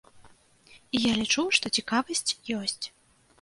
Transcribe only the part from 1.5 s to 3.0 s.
што цікавасць ёсць.